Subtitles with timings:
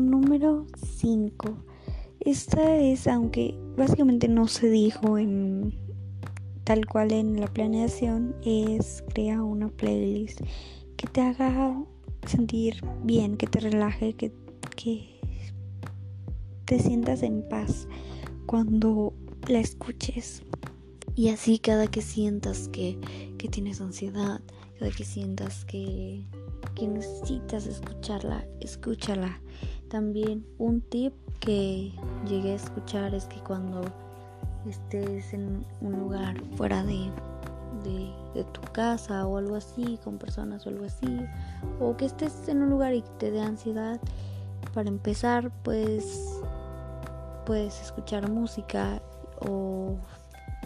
[0.00, 1.64] número 5.
[2.20, 5.74] Esta es, aunque básicamente no se dijo en
[6.64, 10.40] tal cual en la planeación, es crear una playlist
[10.96, 11.84] que te haga
[12.26, 14.32] sentir bien, que te relaje, que,
[14.76, 15.20] que
[16.64, 17.86] te sientas en paz
[18.46, 19.12] cuando
[19.48, 20.42] la escuches.
[21.16, 22.98] Y así cada que sientas que,
[23.38, 24.40] que tienes ansiedad,
[24.78, 26.26] cada que sientas que,
[26.74, 29.40] que necesitas escucharla, escúchala.
[29.94, 31.92] También un tip que
[32.26, 33.82] llegué a escuchar es que cuando
[34.68, 37.12] estés en un lugar fuera de,
[38.34, 41.20] de, tu casa o algo así, con personas o algo así,
[41.78, 44.00] o que estés en un lugar y te dé ansiedad,
[44.74, 46.40] para empezar, pues
[47.46, 49.00] puedes escuchar música
[49.48, 49.94] o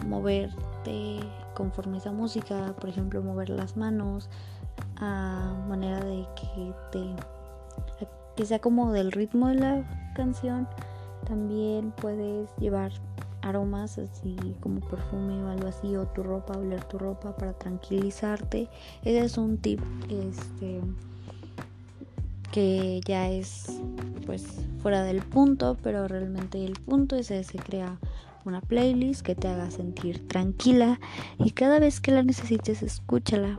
[0.07, 1.19] moverte
[1.53, 4.27] conforme esa música, por ejemplo, mover las manos
[4.95, 7.38] a manera de que te
[8.39, 10.65] que sea como del ritmo de la canción.
[11.27, 12.93] También puedes llevar
[13.41, 18.69] aromas así como perfume o algo así o tu ropa, oler tu ropa para tranquilizarte.
[19.03, 20.79] Ese es un tip este
[22.53, 23.81] que ya es
[24.25, 24.45] pues
[24.81, 27.99] fuera del punto, pero realmente el punto es ese, crea
[28.45, 30.97] una playlist que te haga sentir tranquila
[31.39, 33.57] y cada vez que la necesites escúchala